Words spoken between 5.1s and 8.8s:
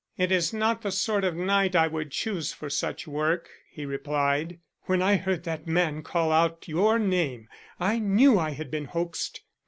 heard that man call out your name, I knew I had